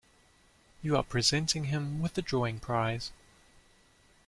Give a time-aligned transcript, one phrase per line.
[0.81, 3.11] You are presenting him with the drawing prize.